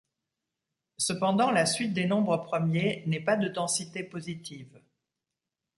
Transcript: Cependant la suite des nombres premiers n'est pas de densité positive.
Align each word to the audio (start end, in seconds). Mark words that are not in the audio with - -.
Cependant 0.97 1.51
la 1.51 1.67
suite 1.67 1.93
des 1.93 2.05
nombres 2.07 2.37
premiers 2.37 3.03
n'est 3.05 3.19
pas 3.23 3.35
de 3.37 3.47
densité 3.47 4.03
positive. 4.03 4.81